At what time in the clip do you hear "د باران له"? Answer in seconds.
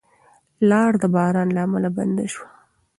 1.01-1.61